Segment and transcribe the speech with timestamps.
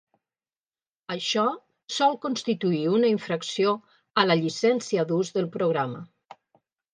[1.15, 1.43] Això
[1.97, 3.75] sol constituir una infracció
[4.23, 6.03] a la llicència d'ús del programa.